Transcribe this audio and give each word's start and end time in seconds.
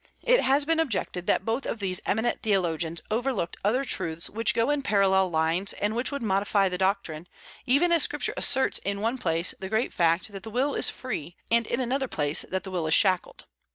It 0.23 0.41
has 0.41 0.65
been 0.65 0.79
objected 0.79 1.27
that 1.27 1.45
both 1.45 1.67
of 1.67 1.77
these 1.77 2.01
eminent 2.07 2.41
theologians 2.41 3.03
overlooked 3.11 3.57
other 3.63 3.83
truths 3.85 4.31
which 4.31 4.55
go 4.55 4.71
in 4.71 4.81
parallel 4.81 5.29
lines, 5.29 5.73
and 5.73 5.95
which 5.95 6.11
would 6.11 6.23
modify 6.23 6.69
the 6.69 6.77
doctrine, 6.79 7.27
even 7.67 7.91
as 7.91 8.01
Scripture 8.01 8.33
asserts 8.35 8.79
in 8.79 8.99
one 9.01 9.19
place 9.19 9.53
the 9.59 9.69
great 9.69 9.93
fact 9.93 10.31
that 10.31 10.41
the 10.41 10.49
will 10.49 10.73
is 10.73 10.89
free, 10.89 11.35
and 11.51 11.67
in 11.67 11.79
another 11.79 12.07
place 12.07 12.41
that 12.49 12.63
the 12.63 12.71
will 12.71 12.87
is 12.87 12.95
shackled. 12.95 13.45